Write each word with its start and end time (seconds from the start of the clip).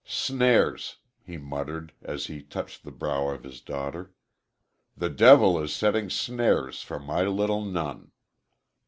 "Snares!" 0.03 0.97
he 1.23 1.37
muttered, 1.37 1.93
as 2.01 2.25
he 2.25 2.41
touched 2.41 2.81
the 2.83 2.89
brow 2.89 3.27
of 3.27 3.43
his 3.43 3.61
daughter. 3.61 4.15
"The 4.97 5.09
devil 5.11 5.61
is 5.61 5.71
setting 5.71 6.09
snares 6.09 6.81
for 6.81 6.97
my 6.97 7.21
little 7.27 7.63
nun." 7.63 8.11